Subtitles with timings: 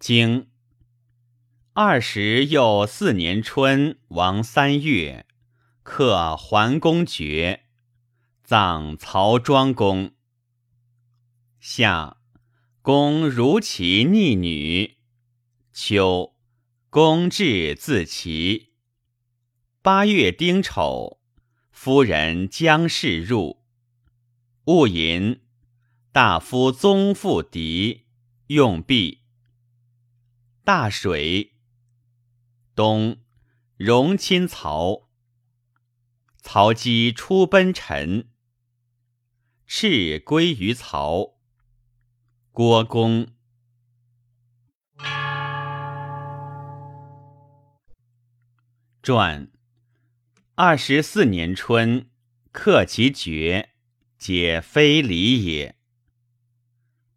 [0.00, 0.48] 经
[1.74, 5.26] 二十又四年春，王三月，
[5.82, 7.66] 克桓公爵，
[8.42, 10.12] 葬曹庄公。
[11.60, 12.16] 夏，
[12.80, 14.96] 公如其逆女。
[15.70, 16.34] 秋，
[16.88, 18.72] 公至自齐。
[19.82, 21.20] 八月丁丑，
[21.70, 23.62] 夫人姜氏入。
[24.64, 25.42] 戊寅，
[26.10, 28.06] 大夫宗父狄，
[28.46, 29.19] 用毕。
[30.62, 31.54] 大水，
[32.74, 33.16] 冬，
[33.76, 35.08] 荣亲曹。
[36.42, 38.28] 曹姬出奔陈，
[39.66, 41.38] 赤归于曹。
[42.52, 43.28] 郭公
[49.02, 49.50] 传。
[50.56, 52.10] 二十四年春，
[52.52, 53.70] 克其爵，
[54.18, 55.76] 解非礼也。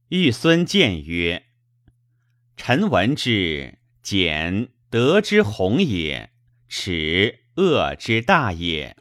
[0.07, 1.52] 玉孙见曰。
[2.55, 6.31] 臣闻之，简德之宏也，
[6.67, 8.95] 耻恶之大也。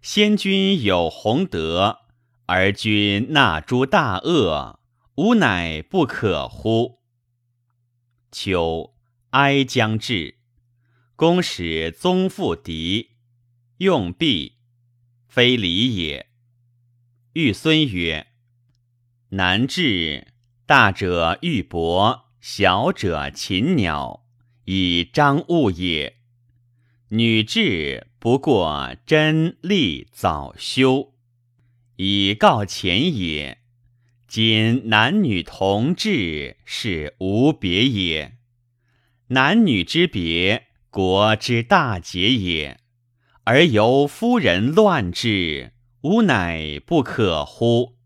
[0.00, 1.98] 先君有宏德，
[2.46, 4.80] 而君纳诸大恶，
[5.16, 7.00] 吾乃不可乎？
[8.32, 8.94] 秋，
[9.30, 10.38] 哀将至，
[11.16, 13.10] 公使宗父敌，
[13.78, 14.58] 用毕，
[15.28, 16.30] 非礼也。
[17.34, 18.28] 玉孙曰
[19.30, 20.28] ：“难治，
[20.64, 24.24] 大者玉帛。”小者禽鸟，
[24.64, 26.16] 以张物也。
[27.10, 31.12] 女志不过真立早休，
[31.96, 33.58] 以告前也。
[34.26, 38.38] 今男女同志，是无别也。
[39.28, 42.80] 男女之别，国之大节也。
[43.44, 47.96] 而由夫人乱之，吾乃不可乎？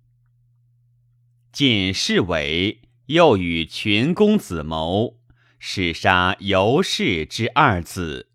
[1.53, 2.81] 晋是为。
[3.07, 5.19] 又与群公子谋，
[5.59, 8.29] 使杀尤氏之二子。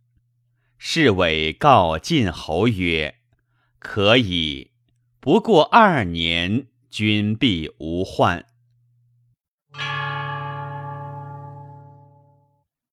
[0.78, 3.16] 侍卫告晋侯曰
[3.80, 4.72] ：“可以，
[5.20, 8.46] 不过二年，君必无患。”